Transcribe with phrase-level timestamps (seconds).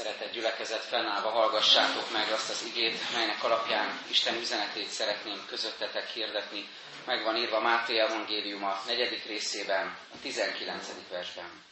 [0.00, 6.68] Szeretett gyülekezet, fennállva hallgassátok meg azt az igét, melynek alapján Isten üzenetét szeretném közöttetek hirdetni.
[7.04, 10.86] Meg van írva Máté Evangélium a negyedik részében, a 19.
[11.10, 11.62] versben.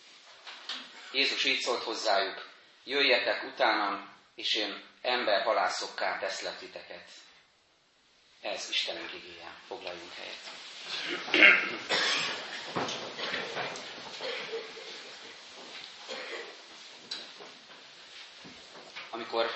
[1.12, 2.48] Jézus így szólt hozzájuk,
[2.84, 7.08] jöjjetek utánam, és én ember halászokká teszlek titeket.
[8.42, 9.54] Ez Istenünk igéje.
[9.66, 10.50] Foglaljunk helyet.
[19.30, 19.50] Amikor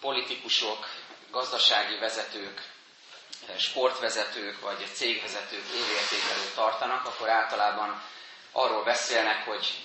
[0.00, 0.86] politikusok,
[1.30, 2.60] gazdasági vezetők,
[3.58, 8.02] sportvezetők vagy cégvezetők évértékelőt tartanak, akkor általában
[8.52, 9.84] arról beszélnek, hogy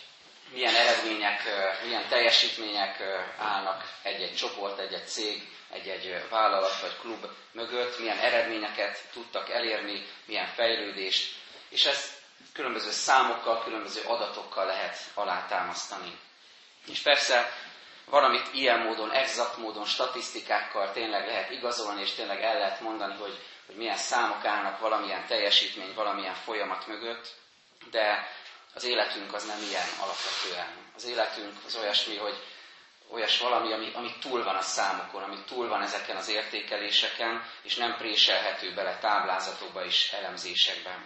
[0.52, 1.42] milyen eredmények,
[1.84, 3.02] milyen teljesítmények
[3.38, 10.48] állnak egy-egy csoport, egy-egy cég, egy-egy vállalat vagy klub mögött, milyen eredményeket tudtak elérni, milyen
[10.48, 11.34] fejlődést,
[11.70, 12.10] és ezt
[12.54, 16.20] különböző számokkal, különböző adatokkal lehet alátámasztani.
[16.88, 17.52] És persze
[18.06, 23.40] valamit ilyen módon, exakt módon, statisztikákkal tényleg lehet igazolni, és tényleg el lehet mondani, hogy,
[23.66, 27.36] hogy milyen számok állnak valamilyen teljesítmény, valamilyen folyamat mögött,
[27.92, 28.28] de
[28.74, 30.92] az életünk az nem ilyen alapvetően.
[30.96, 32.44] Az életünk az olyasmi, hogy
[33.10, 37.76] olyas valami, ami, ami túl van a számokon, ami túl van ezeken az értékeléseken, és
[37.76, 41.06] nem préselhető bele táblázatokba és elemzésekben.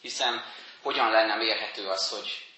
[0.00, 0.44] Hiszen
[0.82, 2.49] hogyan lenne mérhető az, hogy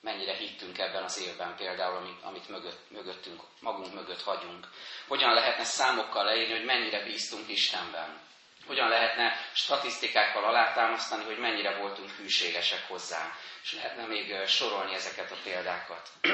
[0.00, 4.66] mennyire hittünk ebben az évben például, amit mögött, mögöttünk, magunk mögött hagyunk.
[5.06, 8.20] Hogyan lehetne számokkal leírni, hogy mennyire bíztunk Istenben.
[8.66, 13.32] Hogyan lehetne statisztikákkal alátámasztani, hogy mennyire voltunk hűségesek hozzá.
[13.62, 16.08] És lehetne még sorolni ezeket a példákat.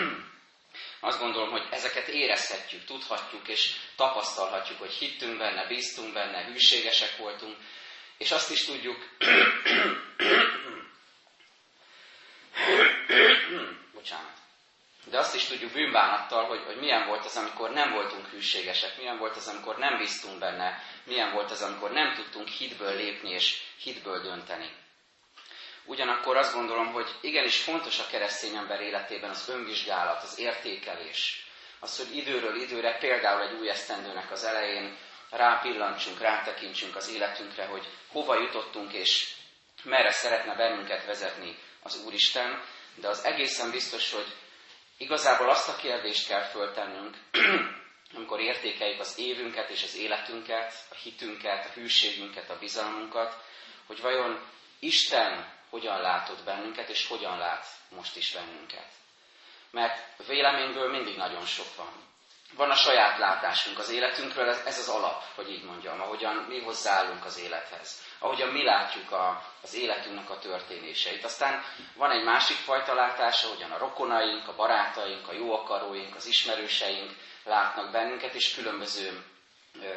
[1.01, 7.57] Azt gondolom, hogy ezeket érezhetjük, tudhatjuk és tapasztalhatjuk, hogy hittünk benne, bíztunk benne, hűségesek voltunk,
[8.19, 9.09] és azt is tudjuk,
[15.17, 19.19] De azt is tudjuk bűnbánattal, hogy, hogy milyen volt az, amikor nem voltunk hűségesek, milyen
[19.19, 23.63] volt az, amikor nem bíztunk benne, milyen volt az, amikor nem tudtunk hitből lépni és
[23.79, 24.71] hitből dönteni.
[25.85, 31.47] Ugyanakkor azt gondolom, hogy igenis fontos a keresztény ember életében az önvizsgálat, az értékelés.
[31.81, 34.97] Az, hogy időről időre, például egy új esztendőnek az elején
[35.31, 39.35] rápillantsunk, rátekintsünk az életünkre, hogy hova jutottunk és
[39.83, 42.63] merre szeretne bennünket vezetni az Úristen,
[42.95, 44.27] de az egészen biztos, hogy
[44.97, 47.17] igazából azt a kérdést kell föltennünk,
[48.17, 53.45] amikor értékeljük az évünket és az életünket, a hitünket, a hűségünket, a bizalmunkat,
[53.87, 54.41] hogy vajon
[54.79, 58.89] Isten hogyan látott bennünket, és hogyan lát most is bennünket.
[59.71, 61.93] Mert véleményből mindig nagyon sok van.
[62.57, 67.25] Van a saját látásunk az életünkről, ez az alap, hogy így mondjam, ahogyan mi hozzáállunk
[67.25, 71.25] az élethez ahogyan mi látjuk a, az életünknek a történéseit.
[71.25, 71.65] Aztán
[71.95, 77.11] van egy másik fajta látás, ahogyan a rokonaink, a barátaink, a jó akaróink, az ismerőseink
[77.45, 79.25] látnak bennünket, és különböző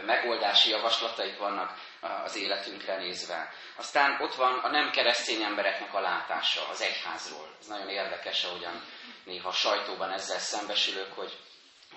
[0.06, 1.78] megoldási javaslataik vannak
[2.24, 3.53] az életünkre nézve.
[3.75, 7.56] Aztán ott van a nem keresztény embereknek a látása az egyházról.
[7.59, 8.84] Ez nagyon érdekes, ahogyan
[9.24, 11.38] néha a sajtóban ezzel szembesülök, hogy,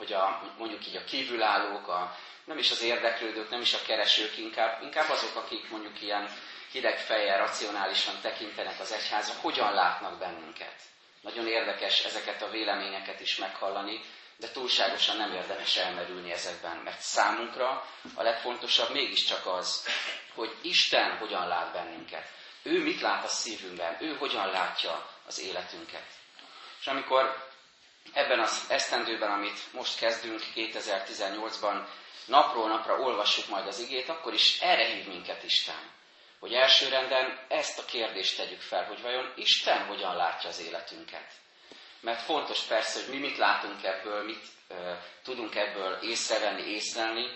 [0.02, 4.38] hogy a, mondjuk így a kívülállók, a, nem is az érdeklődők, nem is a keresők,
[4.38, 6.28] inkább, inkább azok, akik mondjuk ilyen
[6.72, 10.74] hideg fejjel, racionálisan tekintenek az egyházra, hogyan látnak bennünket.
[11.20, 14.00] Nagyon érdekes ezeket a véleményeket is meghallani,
[14.36, 19.88] de túlságosan nem érdemes elmerülni ezekben, mert számunkra a legfontosabb mégiscsak az,
[20.34, 22.26] hogy Isten hogyan lát bennünket.
[22.62, 26.06] Ő mit lát a szívünkben, ő hogyan látja az életünket.
[26.80, 27.51] És amikor
[28.12, 31.86] ebben az esztendőben, amit most kezdünk 2018-ban,
[32.24, 35.90] napról napra olvassuk majd az igét, akkor is erre hív minket Isten.
[36.38, 41.30] Hogy elsőrenden ezt a kérdést tegyük fel, hogy vajon Isten hogyan látja az életünket.
[42.00, 44.92] Mert fontos persze, hogy mi mit látunk ebből, mit ö,
[45.22, 47.26] tudunk ebből észrevenni, észlelni,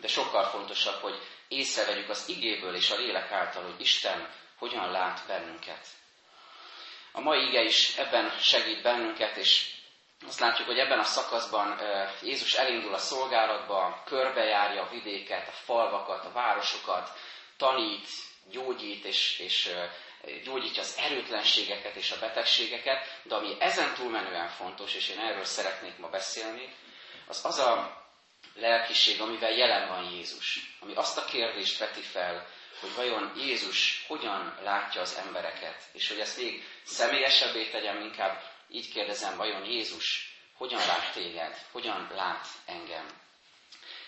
[0.00, 5.26] de sokkal fontosabb, hogy észrevegyük az igéből és a lélek által, hogy Isten hogyan lát
[5.26, 5.86] bennünket.
[7.12, 9.77] A mai ige is ebben segít bennünket, és
[10.26, 11.80] azt látjuk, hogy ebben a szakaszban
[12.22, 17.10] Jézus elindul a szolgálatba, körbejárja a vidéket, a falvakat, a városokat,
[17.56, 18.08] tanít,
[18.50, 19.70] gyógyít, és, és
[20.44, 25.98] gyógyítja az erőtlenségeket és a betegségeket, de ami ezen túlmenően fontos, és én erről szeretnék
[25.98, 26.74] ma beszélni,
[27.26, 28.02] az az a
[28.54, 32.46] lelkiség, amivel jelen van Jézus, ami azt a kérdést veti fel,
[32.80, 38.92] hogy vajon Jézus hogyan látja az embereket, és hogy ezt még személyesebbé tegyem, inkább így
[38.92, 43.06] kérdezem, vajon Jézus hogyan lát téged, hogyan lát engem?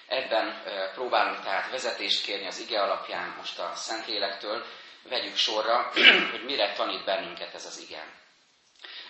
[0.07, 0.63] Ebben
[0.95, 4.67] próbálunk tehát vezetést kérni az ige alapján most a Szentlélektől,
[5.03, 5.93] vegyük sorra,
[6.31, 8.19] hogy mire tanít bennünket ez az ige.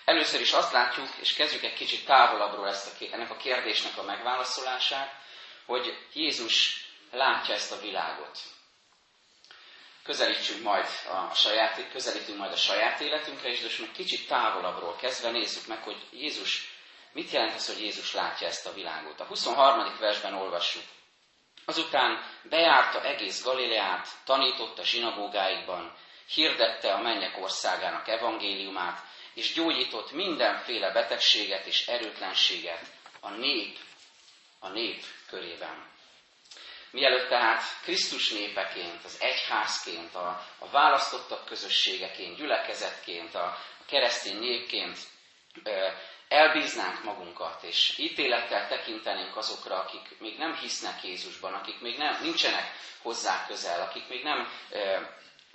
[0.04, 4.02] Először is azt látjuk, és kezdjük egy kicsit távolabbról ezt a, ennek a kérdésnek a
[4.02, 5.12] megválaszolását,
[5.66, 8.38] hogy Jézus látja ezt a világot.
[10.10, 15.30] Közelítsünk majd a saját, közelítünk majd a saját életünkre, és most meg kicsit távolabbról kezdve
[15.30, 16.72] nézzük meg, hogy Jézus,
[17.12, 19.20] mit jelent az, hogy Jézus látja ezt a világot.
[19.20, 19.96] A 23.
[20.00, 20.82] versben olvassuk.
[21.64, 25.96] Azután bejárta egész Galileát, tanította zsinagógáikban,
[26.34, 29.02] hirdette a mennyek országának evangéliumát,
[29.34, 32.86] és gyógyított mindenféle betegséget és erőtlenséget
[33.20, 33.78] a nép,
[34.58, 35.88] a nép körében.
[36.90, 43.44] Mielőtt tehát Krisztus népeként, az egyházként, a, a választottak közösségeként, gyülekezetként, a,
[43.80, 44.98] a keresztény népként
[46.28, 52.72] elbíznánk magunkat, és ítélettel tekintenénk azokra, akik még nem hisznek Jézusban, akik még nem, nincsenek
[53.02, 54.48] hozzá közel, akik még nem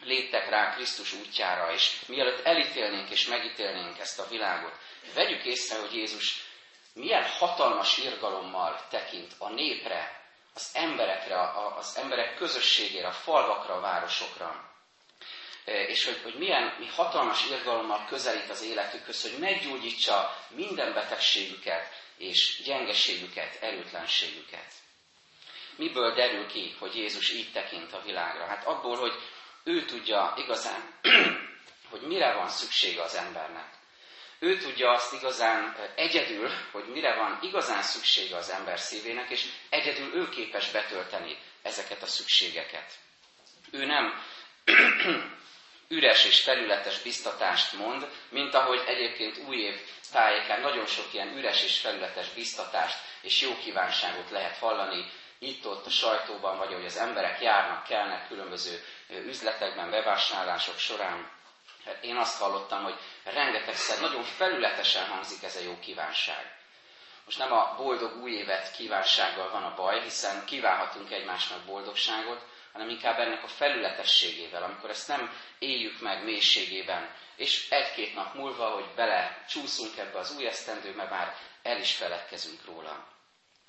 [0.03, 4.77] léptek rá Krisztus útjára, és mielőtt elítélnénk és megítélnénk ezt a világot,
[5.13, 6.43] vegyük észre, hogy Jézus
[6.93, 10.24] milyen hatalmas irgalommal tekint a népre,
[10.55, 14.73] az emberekre, az emberek közösségére, a falvakra, a városokra
[15.65, 22.61] és hogy, hogy milyen mi hatalmas irgalommal közelít az életükhöz, hogy meggyógyítsa minden betegségüket és
[22.63, 24.73] gyengeségüket, erőtlenségüket.
[25.75, 28.45] Miből derül ki, hogy Jézus így tekint a világra?
[28.45, 29.13] Hát abból, hogy
[29.63, 30.99] ő tudja igazán,
[31.91, 33.73] hogy mire van szüksége az embernek.
[34.45, 40.13] Ő tudja azt igazán egyedül, hogy mire van igazán szüksége az ember szívének, és egyedül
[40.13, 42.93] ő képes betölteni ezeket a szükségeket.
[43.71, 44.21] Ő nem
[45.97, 49.79] üres és felületes biztatást mond, mint ahogy egyébként új év
[50.11, 55.89] tájékán nagyon sok ilyen üres és felületes biztatást és jó kívánságot lehet hallani, itt-ott a
[55.89, 61.33] sajtóban, vagy ahogy az emberek járnak, kelnek különböző üzletekben, bevásárlások során.
[61.85, 66.55] Hát én azt hallottam, hogy rengetegszer nagyon felületesen hangzik ez a jó kívánság.
[67.25, 72.89] Most nem a boldog új évet kívánsággal van a baj, hiszen kívánhatunk egymásnak boldogságot, hanem
[72.89, 78.93] inkább ennek a felületességével, amikor ezt nem éljük meg mélységében, és egy-két nap múlva, hogy
[78.95, 83.07] bele csúszunk ebbe az új esztendőbe, már el is feledkezünk róla.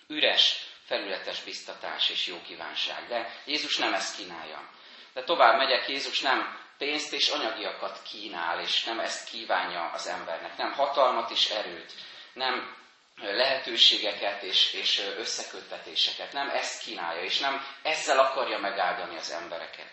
[0.09, 3.09] Üres, felületes biztatás és jó kívánság.
[3.09, 4.71] De Jézus nem ezt kínálja.
[5.13, 10.57] De tovább megyek, Jézus nem pénzt és anyagiakat kínál, és nem ezt kívánja az embernek.
[10.57, 11.93] Nem hatalmat és erőt,
[12.33, 12.77] nem
[13.21, 16.33] lehetőségeket és, és összeköttetéseket.
[16.33, 19.93] Nem ezt kínálja, és nem ezzel akarja megáldani az embereket.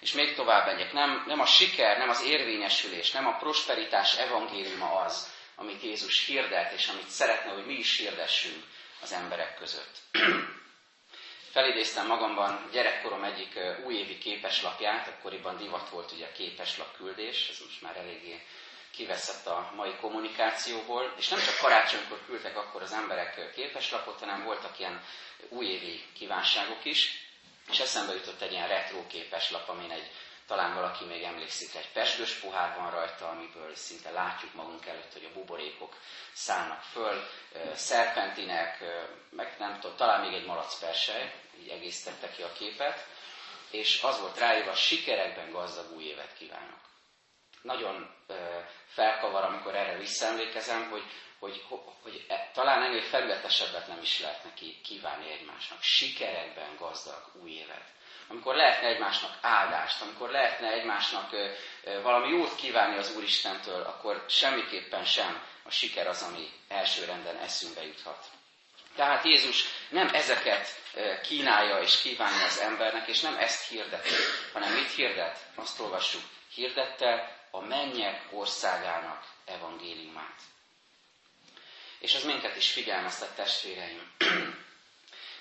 [0.00, 5.00] És még tovább megyek, nem, nem a siker, nem az érvényesülés, nem a prosperitás evangéliuma
[5.00, 8.64] az, amit Jézus hirdet, és amit szeretne, hogy mi is hirdessünk
[9.02, 9.96] az emberek között.
[11.58, 17.82] Felidéztem magamban gyerekkorom egyik újévi képeslapját, akkoriban divat volt ugye a képeslap küldés, ez most
[17.82, 18.42] már eléggé
[18.90, 24.78] kiveszett a mai kommunikációból, és nem csak karácsonykor küldtek akkor az emberek képeslapot, hanem voltak
[24.78, 25.02] ilyen
[25.48, 27.28] újévi kívánságok is,
[27.70, 30.10] és eszembe jutott egy ilyen retro képeslap, amin egy,
[30.46, 35.28] talán valaki még emlékszik, egy pesgős pohár van rajta, amiből szinte látjuk magunk előtt, hogy
[35.30, 35.96] a buborékok
[36.32, 37.28] szállnak föl,
[37.74, 38.84] szerpentinek,
[39.30, 43.06] meg nem tudom, talán még egy malacpersely, így egészítette ki a képet,
[43.70, 46.88] és az volt ráírva, sikerekben gazdag új évet kívánok
[47.62, 48.10] nagyon
[48.86, 51.02] felkavar, amikor erre visszaemlékezem, hogy,
[51.38, 51.64] hogy,
[52.02, 55.82] hogy e, talán ennél felületesebbet nem is lehet neki kívánni egymásnak.
[55.82, 57.84] Sikerekben gazdag új évet.
[58.28, 61.30] Amikor lehetne egymásnak áldást, amikor lehetne egymásnak
[62.02, 68.37] valami jót kívánni az Úristentől, akkor semmiképpen sem a siker az, ami elsőrenden eszünkbe juthat.
[68.98, 70.68] Tehát Jézus nem ezeket
[71.22, 74.08] kínálja és kívánja az embernek, és nem ezt hirdeti,
[74.52, 75.38] hanem mit hirdet?
[75.54, 76.22] Azt olvassuk.
[76.54, 80.40] Hirdette a mennyek országának evangéliumát.
[81.98, 84.12] És ez minket is figyelmeztet, testvéreim.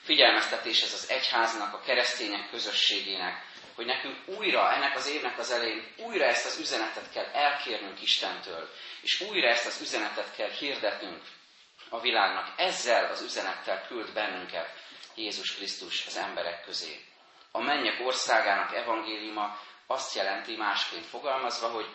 [0.09, 3.45] Figyelmeztetés ez az egyháznak, a keresztények közösségének,
[3.75, 8.69] hogy nekünk újra, ennek az évnek az elején, újra ezt az üzenetet kell elkérnünk Istentől,
[9.01, 11.21] és újra ezt az üzenetet kell hirdetnünk
[11.89, 12.53] a világnak.
[12.57, 14.69] Ezzel az üzenettel küld bennünket
[15.15, 16.99] Jézus Krisztus az emberek közé.
[17.51, 21.87] A mennyek országának evangéliuma azt jelenti másként fogalmazva, hogy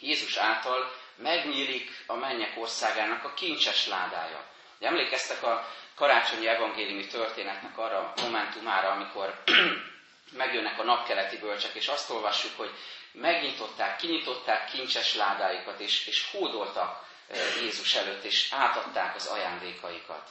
[0.00, 4.44] Jézus által megnyílik a mennyek országának a kincses ládája.
[4.78, 9.42] De emlékeztek a karácsonyi evangéliumi történetnek arra a momentumára, amikor
[10.42, 12.70] megjönnek a napkeleti bölcsek, és azt olvassuk, hogy
[13.12, 17.08] megnyitották, kinyitották kincses ládáikat, és, és hódoltak
[17.60, 20.28] Jézus előtt, és átadták az ajándékaikat.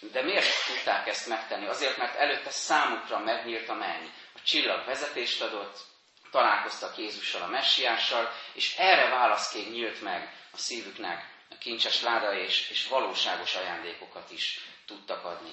[0.00, 1.66] De miért tudták ezt megtenni?
[1.66, 4.06] Azért, mert előtte számukra megnyílt a menny.
[4.34, 5.78] A csillag vezetést adott,
[6.30, 12.70] találkoztak Jézussal, a messiással, és erre válaszként nyílt meg a szívüknek a kincses láda, és,
[12.70, 15.52] és valóságos ajándékokat is tudtak adni.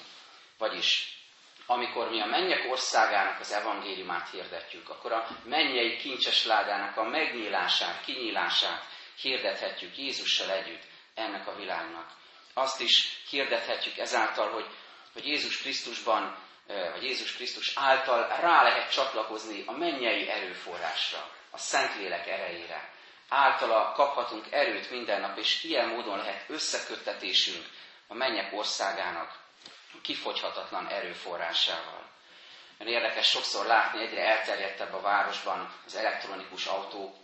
[0.57, 1.17] Vagyis,
[1.65, 8.03] amikor mi a mennyek országának az evangéliumát hirdetjük, akkor a mennyei kincses ládának a megnyílását,
[8.05, 8.83] kinyílását
[9.15, 12.11] hirdethetjük Jézussal együtt ennek a világnak.
[12.53, 14.65] Azt is hirdethetjük ezáltal, hogy,
[15.13, 22.27] hogy Jézus Krisztusban vagy Jézus Krisztus által rá lehet csatlakozni a mennyei erőforrásra, a Szentlélek
[22.27, 22.93] erejére.
[23.29, 27.65] Általa kaphatunk erőt minden nap, és ilyen módon lehet összeköttetésünk
[28.07, 29.39] a mennyek országának
[30.01, 32.04] kifogyhatatlan erőforrásával.
[32.77, 37.15] Mert érdekes sokszor látni, egyre elterjedtebb a városban az elektronikus autó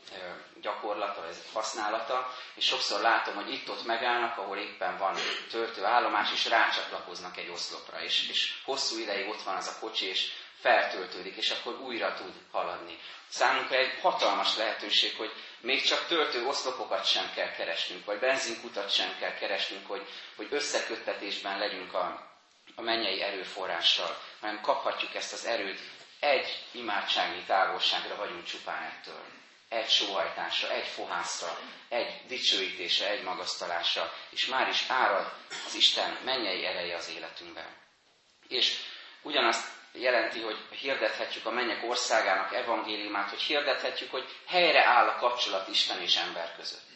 [0.62, 5.16] gyakorlata, ez használata, és sokszor látom, hogy itt-ott megállnak, ahol éppen van
[5.50, 10.32] töltőállomás, és rácsatlakoznak egy oszlopra, és, és hosszú ideig ott van az a kocsi, és
[10.60, 12.98] feltöltődik, és akkor újra tud haladni.
[13.30, 19.16] Számunkra egy hatalmas lehetőség, hogy még csak töltő oszlopokat sem kell keresnünk, vagy benzinkutat sem
[19.20, 22.31] kell keresnünk, hogy, hogy összeköttetésben legyünk a,
[22.76, 25.80] a mennyei erőforrással, hanem kaphatjuk ezt az erőt,
[26.20, 29.26] egy imádságnyi távolságra vagyunk csupán ettől.
[29.70, 31.60] Egy sóhajtásra, egy fohászra,
[31.90, 35.34] egy dicsőítésre, egy magasztalásra, és már is árad
[35.66, 37.76] az Isten mennyei ereje az életünkben.
[38.48, 38.78] És
[39.22, 45.68] ugyanazt jelenti, hogy hirdethetjük a mennyek országának evangéliumát, hogy hirdethetjük, hogy helyre áll a kapcsolat
[45.68, 46.91] Isten és ember között.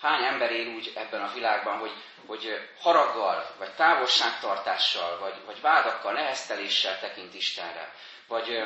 [0.00, 1.92] Hány ember él úgy ebben a világban, hogy,
[2.26, 7.92] hogy haraggal, vagy távolságtartással, vagy, vagy vádakkal, nehezteléssel tekint Istenre.
[8.28, 8.62] Vagy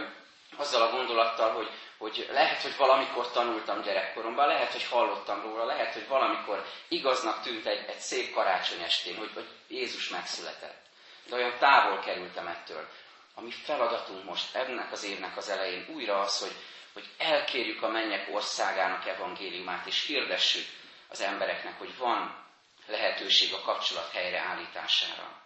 [0.57, 5.93] azzal a gondolattal, hogy, hogy lehet, hogy valamikor tanultam gyerekkoromban, lehet, hogy hallottam róla, lehet,
[5.93, 10.87] hogy valamikor igaznak tűnt egy, egy szép karácsony estén, hogy, hogy Jézus megszületett.
[11.29, 12.89] De olyan távol kerültem ettől.
[13.35, 16.55] A mi feladatunk most ennek az évnek az elején újra az, hogy,
[16.93, 20.65] hogy elkérjük a mennyek országának evangéliumát, és hirdessük
[21.09, 22.47] az embereknek, hogy van
[22.87, 25.43] lehetőség a kapcsolat helyreállítására.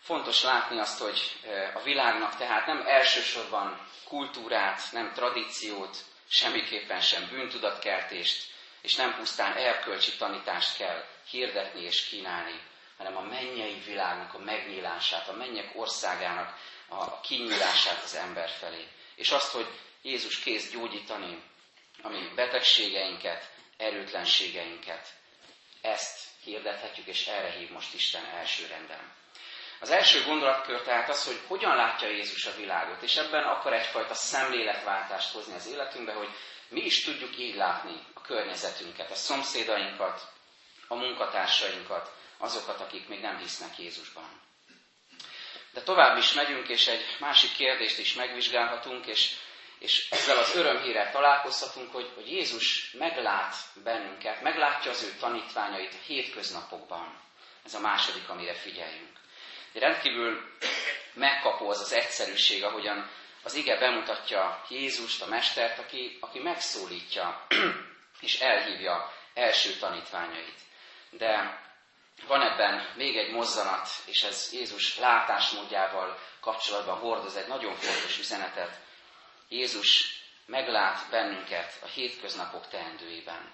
[0.00, 1.40] Fontos látni azt, hogy
[1.74, 5.96] a világnak tehát nem elsősorban kultúrát, nem tradíciót,
[6.28, 12.60] semmiképpen sem bűntudatkeltést, és nem pusztán erkölcsi tanítást kell hirdetni és kínálni,
[12.96, 16.58] hanem a mennyei világnak a megnyílását, a mennyek országának
[16.88, 18.88] a kinyílását az ember felé.
[19.14, 19.66] És azt, hogy
[20.02, 21.42] Jézus kész gyógyítani
[22.02, 23.50] a mi betegségeinket,
[23.80, 25.08] erőtlenségeinket.
[25.80, 29.12] Ezt hirdethetjük, és erre hív most Isten első renden.
[29.80, 34.14] Az első gondolatkör tehát az, hogy hogyan látja Jézus a világot, és ebben akar egyfajta
[34.14, 36.28] szemléletváltást hozni az életünkbe, hogy
[36.68, 40.32] mi is tudjuk így látni a környezetünket, a szomszédainkat,
[40.88, 44.40] a munkatársainkat, azokat, akik még nem hisznek Jézusban.
[45.72, 49.36] De tovább is megyünk, és egy másik kérdést is megvizsgálhatunk, és
[49.80, 56.04] és ezzel az örömhírrel találkozhatunk, hogy, hogy Jézus meglát bennünket, meglátja az ő tanítványait a
[56.06, 57.20] hétköznapokban.
[57.64, 59.16] Ez a második, amire figyeljünk.
[59.72, 60.50] De rendkívül
[61.12, 63.10] megkapó az az egyszerűség, ahogyan
[63.42, 67.46] az ige bemutatja Jézust, a Mestert, aki, aki megszólítja
[68.20, 70.60] és elhívja első tanítványait.
[71.10, 71.60] De
[72.26, 78.88] van ebben még egy mozzanat, és ez Jézus látásmódjával kapcsolatban hordoz egy nagyon fontos üzenetet,
[79.50, 83.52] Jézus meglát bennünket a hétköznapok teendőiben.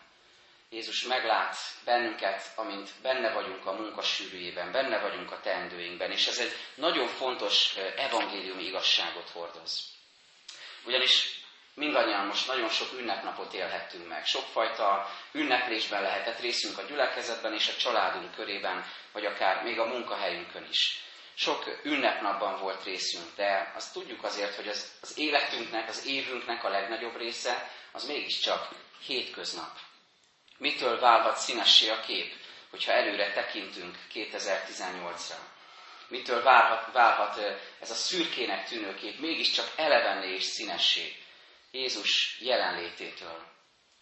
[0.71, 6.53] Jézus meglát bennünket, amint benne vagyunk a munkasűrűjében, benne vagyunk a teendőinkben, és ez egy
[6.75, 9.95] nagyon fontos evangéliumi igazságot hordoz.
[10.85, 11.41] Ugyanis
[11.75, 14.26] mindannyian most nagyon sok ünnepnapot élhettünk meg.
[14.26, 20.67] Sokfajta ünneplésben lehetett részünk a gyülekezetben és a családunk körében, vagy akár még a munkahelyünkön
[20.71, 21.06] is
[21.37, 26.69] sok ünnepnapban volt részünk, de azt tudjuk azért, hogy az, az életünknek, az évünknek a
[26.69, 28.69] legnagyobb része az mégiscsak
[29.07, 29.78] hétköznap.
[30.59, 32.33] Mitől válhat színessé a kép,
[32.71, 35.38] hogyha előre tekintünk 2018-ra?
[36.09, 37.38] Mitől válhat, válhat
[37.81, 41.16] ez a szürkének tűnő kép mégiscsak elevenné és színessé
[41.71, 43.47] Jézus jelenlététől?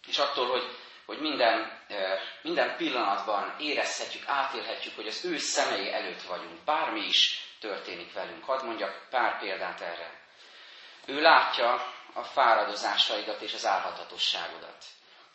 [0.07, 1.79] És attól, hogy hogy minden,
[2.41, 8.43] minden pillanatban érezhetjük, átélhetjük, hogy az ő szemei előtt vagyunk, bármi is történik velünk.
[8.43, 10.19] Hadd mondjak pár példát erre.
[11.05, 14.85] Ő látja a fáradozásaidat és az álhatatosságodat.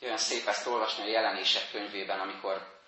[0.02, 2.78] Olyan szép ezt olvasni a jelenések könyvében, amikor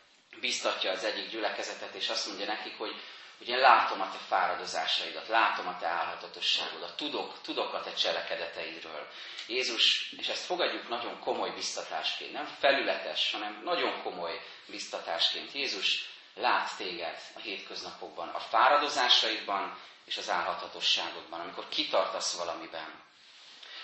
[0.40, 2.94] biztatja az egyik gyülekezetet, és azt mondja nekik, hogy
[3.42, 9.08] hogy én látom a te fáradozásaidat, látom a te állhatatosságodat, tudok, tudok a te cselekedeteidről.
[9.46, 15.52] Jézus, és ezt fogadjuk nagyon komoly biztatásként, nem felületes, hanem nagyon komoly biztatásként.
[15.52, 23.00] Jézus lát téged a hétköznapokban, a fáradozásaidban és az állhatatosságodban, amikor kitartasz valamiben.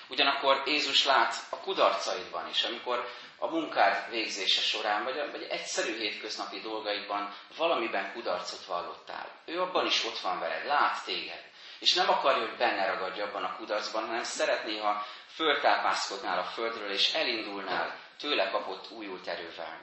[0.08, 3.08] Ugyanakkor Jézus lát a kudarcaidban is, amikor
[3.38, 9.42] a munkád végzése során, vagy, vagy egyszerű hétköznapi dolgaidban valamiben kudarcot vallottál.
[9.44, 11.46] Ő abban is ott van veled, lát téged.
[11.78, 16.90] És nem akarja, hogy benne ragadj abban a kudarcban, hanem szeretné, ha föltápászkodnál a földről,
[16.90, 19.80] és elindulnál tőle kapott újult erővel.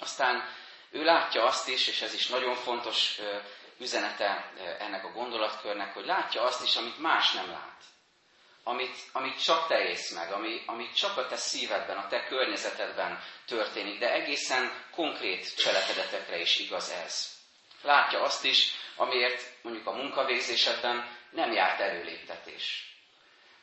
[0.00, 0.48] Aztán
[0.90, 3.20] ő látja azt is, és ez is nagyon fontos
[3.78, 7.82] üzenete ennek a gondolatkörnek, hogy látja azt is, amit más nem lát.
[8.66, 13.22] Amit, amit csak te ész meg, ami, amit csak a te szívedben, a te környezetedben
[13.46, 17.32] történik, de egészen konkrét cselekedetekre is igaz ez.
[17.82, 22.94] Látja azt is, amiért mondjuk a munkavégzésedben nem járt előléptetés.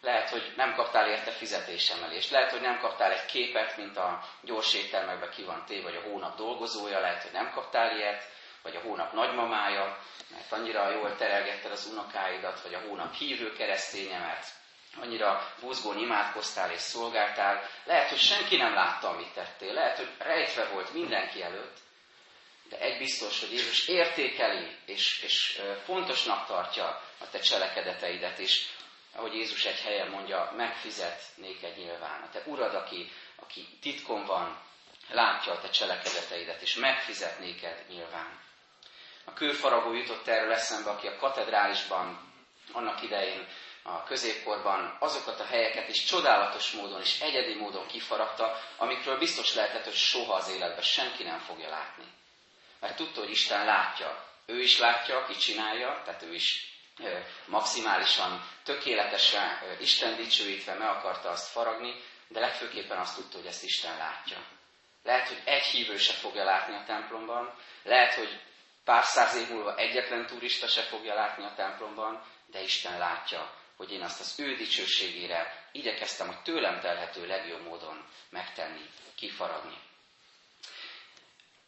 [0.02, 2.30] Lehet, hogy nem kaptál érte fizetésemelést.
[2.30, 6.10] Lehet, hogy nem kaptál egy képet, mint a gyors éttermekben ki van téve, vagy a
[6.10, 7.00] hónap dolgozója.
[7.00, 8.30] Lehet, hogy nem kaptál ilyet,
[8.62, 9.98] vagy a hónap nagymamája,
[10.32, 14.48] mert annyira jól terelgetted az unokáidat, vagy a hónap hívő kereszténye, mert
[15.00, 17.70] annyira buzgón imádkoztál és szolgáltál.
[17.84, 19.74] Lehet, hogy senki nem látta, amit tettél.
[19.74, 21.78] Lehet, hogy rejtve volt mindenki előtt.
[22.70, 26.86] De egy biztos, hogy Jézus értékeli és, és fontosnak tartja
[27.20, 28.68] a te cselekedeteidet, és
[29.16, 32.22] ahogy Jézus egy helyen mondja, megfizet néked nyilván.
[32.22, 34.62] A te urad, aki, aki titkon van,
[35.10, 38.40] látja a te cselekedeteidet, és megfizet néked nyilván.
[39.26, 42.34] A kőfaragó jutott erről eszembe, aki a katedrálisban
[42.72, 43.48] annak idején
[43.84, 49.84] a középkorban azokat a helyeket is csodálatos módon és egyedi módon kifaragta, amikről biztos lehetett,
[49.84, 52.06] hogy soha az életben senki nem fogja látni.
[52.80, 54.26] Mert tudta, hogy Isten látja.
[54.46, 56.70] Ő is látja, aki csinálja, tehát ő is
[57.46, 63.98] maximálisan tökéletesen Isten dicsőítve meg akarta azt faragni, de legfőképpen azt tudta, hogy ezt Isten
[63.98, 64.38] látja.
[65.04, 68.42] Lehet, hogy egy hívő se fogja látni a templomban, lehet, hogy
[68.84, 73.92] pár száz év múlva egyetlen turista se fogja látni a templomban, de Isten látja, hogy
[73.92, 79.78] én azt az ő dicsőségére igyekeztem a tőlem telhető legjobb módon megtenni, kifaragni.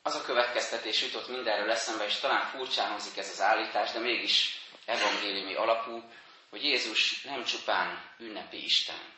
[0.02, 4.62] Az a következtetés jutott mindenről eszembe, és talán furcsán hangzik ez az állítás, de mégis
[4.86, 6.04] evangéliumi alapú,
[6.50, 9.14] hogy Jézus nem csupán ünnepi Isten.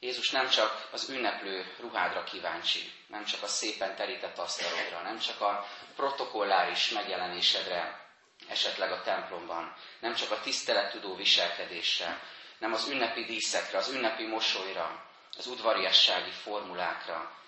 [0.00, 5.40] Jézus nem csak az ünneplő ruhádra kíváncsi, nem csak a szépen terített asztalodra, nem csak
[5.40, 8.03] a protokolláris megjelenésedre,
[8.48, 12.20] esetleg a templomban, nem csak a tisztelettudó viselkedésre,
[12.58, 15.04] nem az ünnepi díszekre, az ünnepi mosolyra,
[15.36, 17.38] az udvariassági formulákra.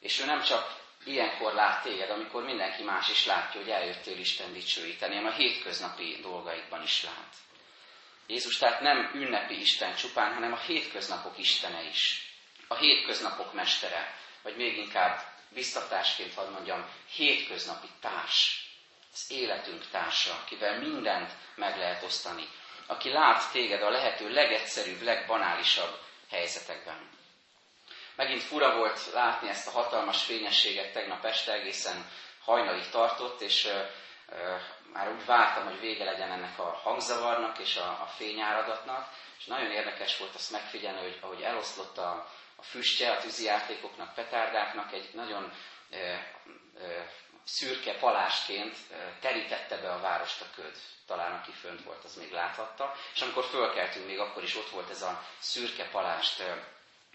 [0.00, 4.52] És ő nem csak ilyenkor lát téged, amikor mindenki más is látja, hogy eljöttél Isten
[4.52, 7.34] dicsőíteni, hanem a hétköznapi dolgaidban is lát.
[8.26, 12.30] Jézus tehát nem ünnepi Isten csupán, hanem a hétköznapok Istene is.
[12.68, 18.65] A hétköznapok mestere, vagy még inkább biztatásként hadd mondjam, hétköznapi társ.
[19.16, 22.48] Az életünk társa, akivel mindent meg lehet osztani.
[22.86, 25.98] Aki lát téged a lehető legegyszerűbb, legbanálisabb
[26.30, 27.10] helyzetekben.
[28.16, 32.10] Megint fura volt látni ezt a hatalmas fényességet tegnap este egészen
[32.44, 33.68] hajnalig tartott, és
[34.92, 39.70] már úgy vártam, hogy vége legyen ennek a hangzavarnak és a, a fényáradatnak, és nagyon
[39.70, 45.52] érdekes volt azt megfigyelni, hogy ahogy eloszlott a, a füstje a tűzijátékoknak, petárdáknak, egy nagyon
[45.90, 46.14] ö,
[47.46, 48.76] szürke palásként
[49.20, 50.76] terítette be a várost a köd.
[51.06, 52.94] Talán aki fönt volt, az még láthatta.
[53.14, 56.42] És amikor fölkeltünk, még akkor is ott volt ez a szürke palást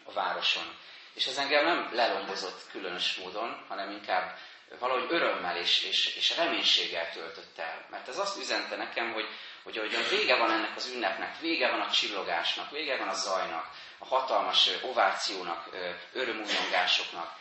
[0.03, 0.77] a városon.
[1.13, 4.37] És ez engem nem lelombozott különös módon, hanem inkább
[4.79, 7.85] valahogy örömmel és, és, és reménységgel töltött el.
[7.89, 9.27] Mert ez azt üzente nekem, hogy,
[9.63, 13.69] hogy ahogyan vége van ennek az ünnepnek, vége van a csillogásnak, vége van a zajnak,
[13.97, 15.69] a hatalmas ovációnak,
[16.13, 17.39] örömújongásoknak,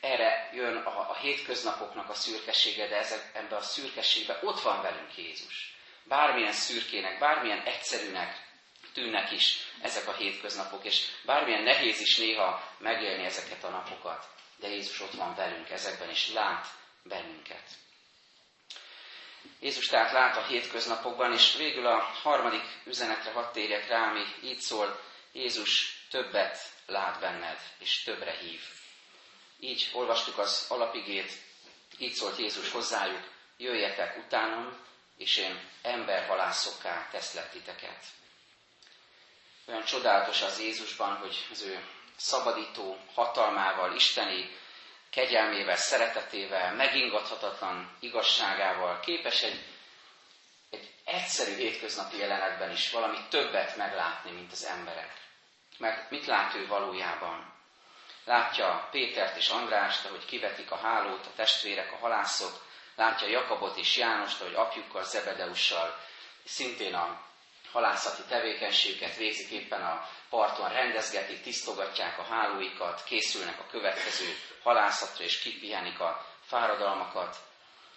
[0.00, 5.16] erre jön a, a hétköznapoknak a szürkesége, de ezek, ebben a szürkeségben ott van velünk
[5.16, 5.74] Jézus.
[6.04, 8.44] Bármilyen szürkének, bármilyen egyszerűnek
[8.92, 14.68] tűnnek is ezek a hétköznapok, és bármilyen nehéz is néha megélni ezeket a napokat, de
[14.68, 16.66] Jézus ott van velünk ezekben, és lát
[17.02, 17.64] bennünket.
[19.60, 24.60] Jézus tehát lát a hétköznapokban, és végül a harmadik üzenetre hadd térjek rá, ami így
[24.60, 25.00] szól,
[25.32, 28.75] Jézus többet lát benned, és többre hív.
[29.60, 31.32] Így olvastuk az alapigét,
[31.98, 34.84] így szólt Jézus hozzájuk, jöjjetek utánom,
[35.16, 38.04] és én emberhalászokká teszlek titeket.
[39.66, 41.84] Olyan csodálatos az Jézusban, hogy az ő
[42.16, 44.56] szabadító hatalmával, isteni
[45.10, 49.64] kegyelmével, szeretetével, megingathatatlan igazságával képes egy,
[50.70, 55.12] egy egyszerű hétköznapi jelenetben is valami többet meglátni, mint az emberek.
[55.78, 57.55] Mert mit lát ő valójában?
[58.26, 63.96] Látja Pétert és Andrást, ahogy kivetik a hálót, a testvérek, a halászok, látja Jakabot és
[63.96, 65.98] Jánost, ahogy apjukkal, Zebedeussal,
[66.44, 67.20] szintén a
[67.72, 75.38] halászati tevékenységüket végzik éppen a parton, rendezgetik, tisztogatják a hálóikat, készülnek a következő halászatra, és
[75.38, 77.36] kipihenik a fáradalmakat.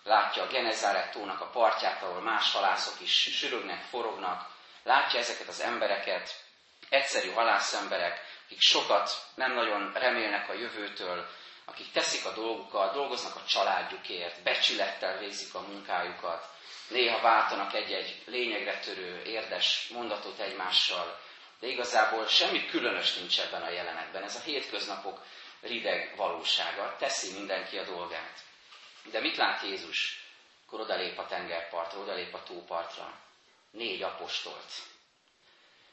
[0.03, 4.49] Látja a Genezáret tónak a partját, ahol más halászok is sürögnek, forognak.
[4.83, 6.43] Látja ezeket az embereket,
[6.89, 11.27] egyszerű halászemberek, akik sokat nem nagyon remélnek a jövőtől,
[11.65, 16.49] akik teszik a dolgukat, dolgoznak a családjukért, becsülettel végzik a munkájukat,
[16.87, 21.19] néha váltanak egy-egy lényegre törő, érdes mondatot egymással,
[21.59, 24.23] de igazából semmi különös nincs ebben a jelenetben.
[24.23, 25.25] Ez a hétköznapok
[25.61, 28.39] rideg valósága, teszi mindenki a dolgát.
[29.03, 30.23] De mit lát Jézus?
[30.65, 33.19] Akkor odalép a tengerpartra, odalép a tópartra.
[33.71, 34.71] Négy apostolt.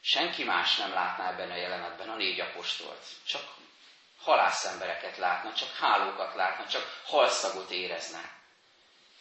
[0.09, 3.05] Senki más nem látná ebben a jelenetben a négy apostolt.
[3.27, 3.42] Csak
[4.19, 8.35] halászembereket látna, csak hálókat látna, csak halszagot érezne.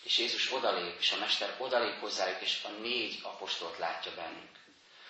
[0.03, 4.57] És Jézus odalép, és a Mester odalép hozzájuk, és a négy apostolt látja bennük.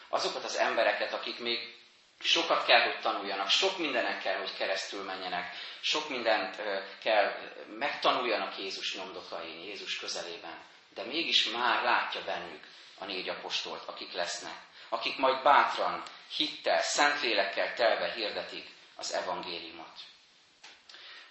[0.09, 1.75] Azokat az embereket, akik még
[2.19, 6.55] sokat kell, hogy tanuljanak, sok mindenek kell, hogy keresztül menjenek, sok mindent
[6.99, 7.33] kell,
[7.67, 10.63] megtanuljanak Jézus nyomdokain, Jézus közelében.
[10.93, 12.63] De mégis már látja bennük
[12.97, 16.03] a négy apostolt, akik lesznek, akik majd bátran,
[16.35, 19.99] hittel, szentlélekkel telve hirdetik az evangéliumot.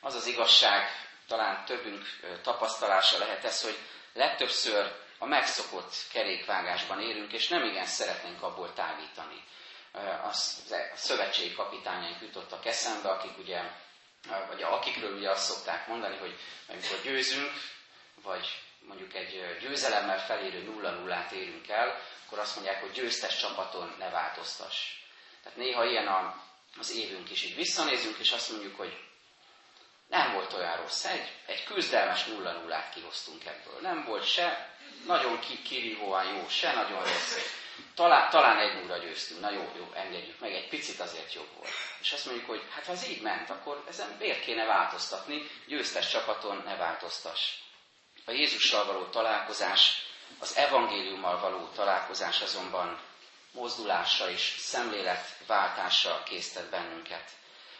[0.00, 0.88] Az az igazság,
[1.26, 2.04] talán többünk
[2.42, 3.78] tapasztalása lehet ez, hogy
[4.12, 9.44] legtöbbször a megszokott kerékvágásban élünk, és nem igen szeretnénk abból tágítani.
[10.24, 10.32] A
[10.94, 13.60] szövetségi kapitányaink jutottak eszembe, akik ugye,
[14.48, 16.38] vagy akikről ugye azt szokták mondani, hogy
[16.68, 17.52] amikor győzünk,
[18.22, 23.94] vagy mondjuk egy győzelemmel felérő nulla nullát érünk el, akkor azt mondják, hogy győztes csapaton
[23.98, 24.92] ne változtass.
[25.42, 26.42] Tehát néha ilyen a,
[26.78, 28.98] az évünk is így visszanézünk, és azt mondjuk, hogy
[30.08, 31.04] nem volt olyan rossz.
[31.04, 33.80] Egy, egy küzdelmes nulla nullát kihoztunk ebből.
[33.80, 37.62] Nem volt se nagyon kirívóan jó, se nagyon rossz.
[37.94, 41.70] Talán, talán egy nulla győztünk, na jó, jó, engedjük meg, egy picit azért jobb volt.
[42.00, 46.10] És azt mondjuk, hogy hát ha ez így ment, akkor ezen miért kéne változtatni, győztes
[46.10, 47.52] csapaton ne változtass.
[48.24, 50.02] A Jézussal való találkozás,
[50.38, 53.00] az evangéliummal való találkozás azonban
[53.52, 57.30] mozdulásra és szemléletváltásra késztet bennünket.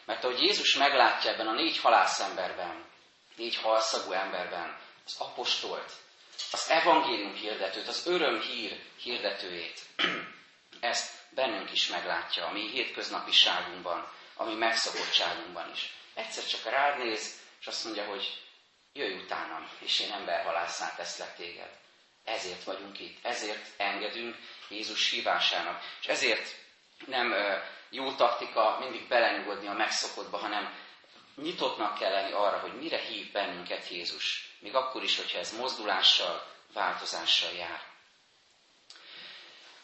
[0.04, 2.85] Mert ahogy Jézus meglátja ebben a négy halászemberben,
[3.37, 5.92] négy halszagú emberben az apostolt,
[6.52, 9.80] az evangélium hirdetőt, az örömhír hirdetőjét,
[10.80, 15.92] ezt bennünk is meglátja, a mi hétköznapiságunkban, a mi megszokottságunkban is.
[16.14, 18.43] Egyszer csak rád néz, és azt mondja, hogy
[18.96, 21.70] jöjj utánam, és én emberhalászát teszlek téged.
[22.24, 24.37] Ezért vagyunk itt, ezért engedünk
[24.68, 26.54] Jézus hívásának, és ezért
[27.07, 27.35] nem
[27.90, 30.74] jó taktika mindig belenyugodni a megszokottba, hanem
[31.37, 34.57] nyitottnak kell lenni arra, hogy mire hív bennünket Jézus.
[34.59, 37.83] Még akkor is, hogyha ez mozdulással, változással jár.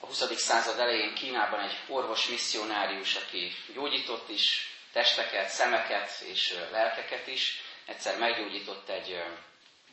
[0.01, 0.38] A 20.
[0.38, 8.18] század elején Kínában egy orvos misszionárius, aki gyógyított is testeket, szemeket és lelkeket is, egyszer
[8.18, 9.22] meggyógyított egy,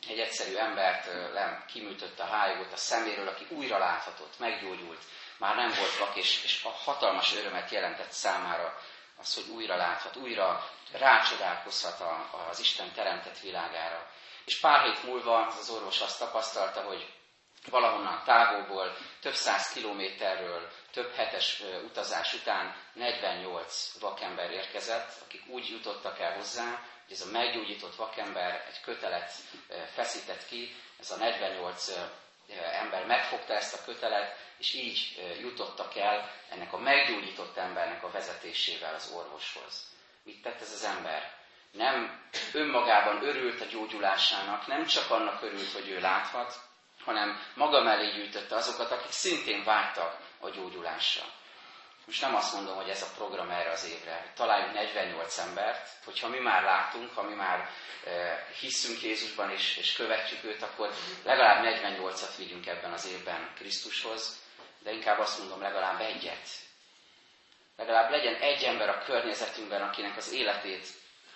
[0.08, 1.08] egy egyszerű embert,
[1.66, 5.02] kiműtötte a hájogot a szeméről, aki újra láthatott, meggyógyult
[5.38, 8.78] már nem volt vak, és, és a hatalmas örömet jelentett számára
[9.16, 14.10] az, hogy újra láthat, újra rácsodálkozhat a, az Isten teremtett világára.
[14.44, 17.12] És pár hét múlva az orvos azt tapasztalta, hogy
[17.70, 26.20] valahonnan távolból, több száz kilométerről, több hetes utazás után 48 vakember érkezett, akik úgy jutottak
[26.20, 29.32] el hozzá, hogy ez a meggyógyított vakember egy kötelet
[29.94, 31.90] feszített ki, ez a 48
[32.72, 38.94] ember megfogta ezt a kötelet, és így jutottak el ennek a meggyógyított embernek a vezetésével
[38.94, 39.92] az orvoshoz.
[40.22, 41.32] Mit tett ez az ember?
[41.70, 46.54] Nem önmagában örült a gyógyulásának, nem csak annak örült, hogy ő láthat,
[47.04, 51.24] hanem maga mellé gyűjtötte azokat, akik szintén vágytak a gyógyulásra.
[52.08, 55.88] Most nem azt mondom, hogy ez a program erre az évre, hogy találjunk 48 embert,
[56.04, 57.70] hogyha mi már látunk, ha mi már
[58.04, 60.92] e, hiszünk Jézusban és, és követjük őt, akkor
[61.24, 64.42] legalább 48-at vigyünk ebben az évben Krisztushoz,
[64.82, 66.48] de inkább azt mondom, legalább egyet.
[67.76, 70.86] Legalább legyen egy ember a környezetünkben, akinek az életét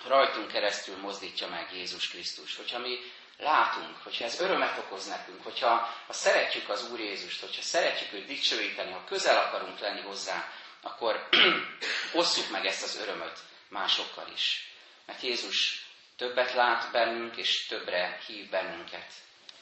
[0.07, 2.57] rajtunk keresztül mozdítja meg Jézus Krisztus.
[2.57, 2.99] Hogyha mi
[3.39, 5.69] látunk, hogyha ez örömet okoz nekünk, hogyha
[6.07, 11.29] ha szeretjük az Úr Jézust, hogyha szeretjük őt dicsőíteni, ha közel akarunk lenni hozzá, akkor
[12.21, 14.73] osszuk meg ezt az örömöt másokkal is.
[15.05, 19.13] Mert Jézus többet lát bennünk, és többre hív bennünket.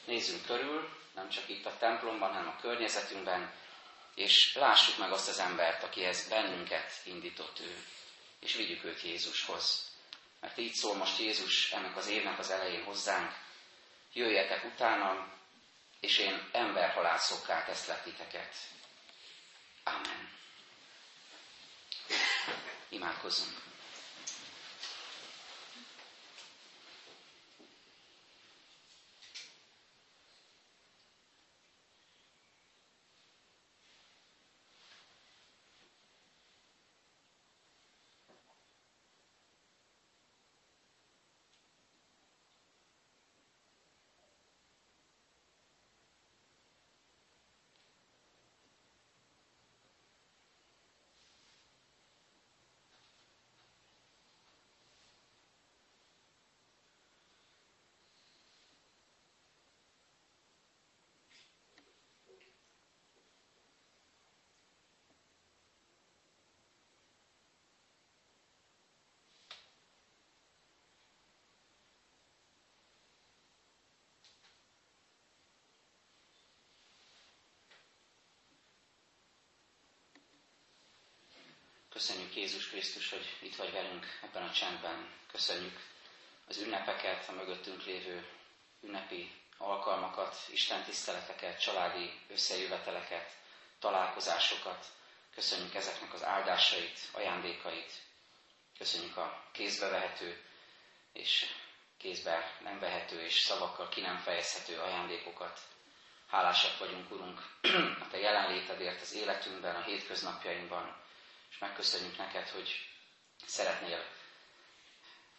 [0.05, 3.53] Nézzünk körül, nem csak itt a templomban, hanem a környezetünkben,
[4.15, 7.85] és lássuk meg azt az embert, akihez bennünket indított ő,
[8.39, 9.89] és vigyük őt Jézushoz.
[10.39, 13.31] Mert így szól most Jézus ennek az évnek az elején hozzánk,
[14.13, 15.31] jöjjetek utánam,
[15.99, 18.55] és én emberhalászokká teszlek titeket.
[19.83, 20.40] Amen.
[22.89, 23.70] Imádkozzunk.
[82.01, 85.09] Köszönjük Jézus Krisztus, hogy itt vagy velünk ebben a csendben.
[85.31, 85.79] Köszönjük
[86.47, 88.27] az ünnepeket, a mögöttünk lévő
[88.81, 93.31] ünnepi alkalmakat, Isten tiszteleteket, családi összejöveteleket,
[93.79, 94.85] találkozásokat.
[95.33, 97.91] Köszönjük ezeknek az áldásait, ajándékait.
[98.77, 100.43] Köszönjük a kézbe vehető
[101.13, 101.45] és
[101.97, 105.59] kézbe nem vehető és szavakkal ki nem fejezhető ajándékokat.
[106.27, 107.39] Hálásak vagyunk, Urunk,
[108.03, 110.99] a Te jelenlétedért az életünkben, a hétköznapjainkban,
[111.51, 112.89] és megköszönjük neked, hogy
[113.45, 114.05] szeretnél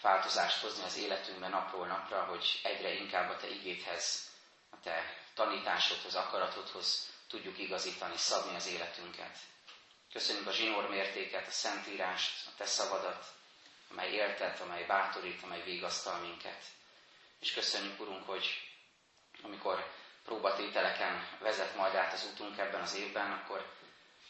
[0.00, 4.30] változást hozni az életünkben napról napra, hogy egyre inkább a te igéthez,
[4.70, 9.38] a te tanításodhoz, akaratodhoz tudjuk igazítani, szabni az életünket.
[10.12, 13.26] Köszönjük a zsinór mértéket, a szentírást, a te szavadat,
[13.90, 16.64] amely éltet, amely bátorít, amely vigasztal minket.
[17.40, 18.46] És köszönjük, Urunk, hogy
[19.42, 19.92] amikor
[20.24, 23.72] próbatételeken vezet majd át az útunk ebben az évben, akkor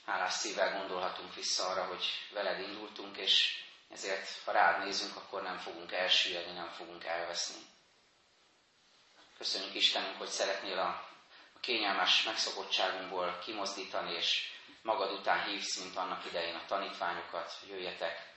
[0.07, 5.59] hálás szívvel gondolhatunk vissza arra, hogy veled indultunk, és ezért, ha rád nézünk, akkor nem
[5.59, 7.61] fogunk elsüllyedni, nem fogunk elveszni.
[9.38, 11.09] Köszönjük Istenünk, hogy szeretnél a,
[11.55, 14.51] a kényelmes megszokottságunkból kimozdítani, és
[14.83, 18.33] magad után hívsz, mint annak idején a tanítványokat, jöjjetek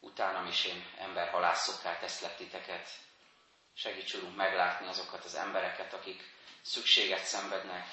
[0.00, 2.90] utánam, és én emberhalászokká teszlek titeket.
[3.74, 6.22] Segíts, Urunk, meglátni azokat az embereket, akik
[6.62, 7.86] szükséget szenvednek,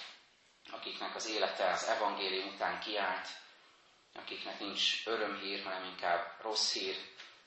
[0.72, 3.28] akiknek az élete az evangélium után kiállt,
[4.16, 6.96] akiknek nincs örömhír, hanem inkább rossz hír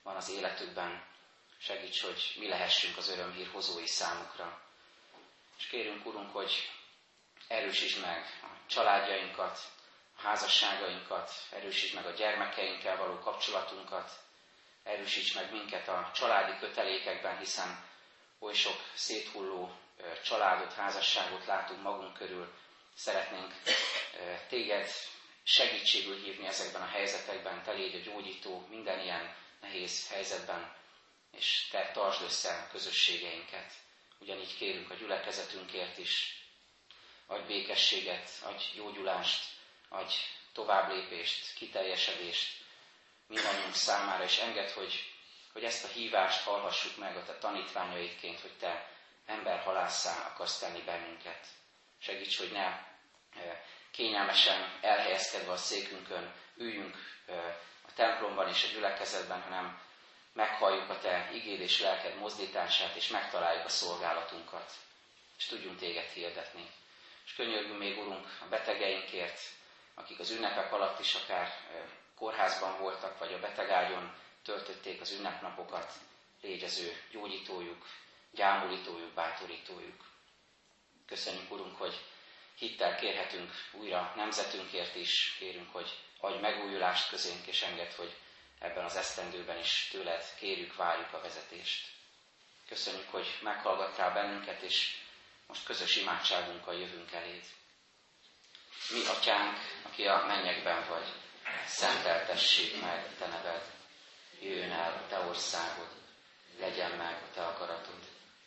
[0.03, 1.07] van az életükben.
[1.59, 4.63] Segíts, hogy mi lehessünk az örömhír hozói számukra.
[5.59, 6.71] És kérünk, Urunk, hogy
[7.49, 9.59] erősítsd meg a családjainkat,
[10.17, 14.11] a házasságainkat, erősítsd meg a gyermekeinkkel való kapcsolatunkat,
[14.83, 17.85] erősíts meg minket a családi kötelékekben, hiszen
[18.39, 19.73] oly sok széthulló
[20.25, 22.53] családot, házasságot látunk magunk körül,
[22.99, 23.55] Szeretnénk
[24.49, 24.91] téged
[25.43, 30.77] segítségül hívni ezekben a helyzetekben, te légy a gyógyító minden ilyen nehéz helyzetben,
[31.37, 33.73] és te tartsd össze a közösségeinket.
[34.19, 36.43] Ugyanígy kérünk a gyülekezetünkért is,
[37.27, 39.45] adj békességet, adj gyógyulást,
[39.89, 40.15] adj
[40.53, 42.65] továbblépést, kiteljesedést
[43.27, 45.13] mindannyiunk számára, és enged, hogy,
[45.53, 48.91] hogy ezt a hívást hallhassuk meg a te tanítványaidként, hogy te
[49.27, 51.47] emberhalásszá akarsz tenni bennünket.
[52.01, 52.87] Segíts, hogy ne
[53.91, 56.97] kényelmesen elhelyezkedve a székünkön üljünk
[57.87, 59.81] a templomban és a gyülekezetben, hanem
[60.33, 64.73] meghalljuk a Te igéd és lelked mozdítását, és megtaláljuk a szolgálatunkat,
[65.39, 66.71] és tudjunk Téged hirdetni.
[67.25, 69.41] És könyörgünk még, Urunk, a betegeinkért,
[69.95, 71.53] akik az ünnepek alatt is akár
[72.15, 75.93] kórházban voltak, vagy a betegágyon töltötték az ünnepnapokat,
[76.41, 77.87] légy az ő gyógyítójuk,
[78.31, 80.08] gyámolítójuk, bátorítójuk.
[81.09, 81.95] Köszönjük, Urunk, hogy
[82.59, 88.17] hittel kérhetünk újra nemzetünkért is, kérünk, hogy adj megújulást közénk, és enged, hogy
[88.59, 91.87] ebben az esztendőben is tőled kérjük, várjuk a vezetést.
[92.69, 94.97] Köszönjük, hogy meghallgattál bennünket, és
[95.47, 97.45] most közös imádságunkkal jövünk eléd.
[98.91, 101.09] Mi, atyánk, aki a mennyekben vagy,
[101.67, 103.63] szenteltessék meg te neved,
[104.41, 105.89] jöjjön el a te országod,
[106.59, 108.01] legyen meg a te akaratod,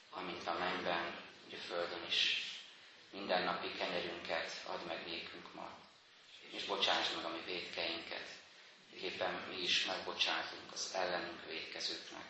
[0.10, 2.51] amint a mennyben, úgy a földön is
[3.12, 5.70] mindennapi kenyerünket add meg nékünk ma,
[6.52, 8.28] és bocsáss meg a mi védkeinket,
[9.02, 12.26] éppen mi is megbocsátunk az ellenünk védkezőknek,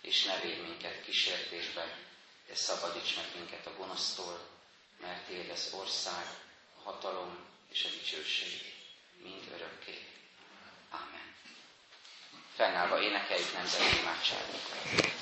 [0.00, 1.98] és ne védj minket kísértésbe,
[2.46, 4.48] de szabadíts meg minket a gonosztól,
[5.00, 6.26] mert Téd az ország,
[6.78, 8.72] a hatalom és a dicsőség
[9.22, 10.08] mind örökké.
[10.90, 11.34] Amen.
[12.54, 15.14] Fennállva énekeljük nemzeti imádságunkat.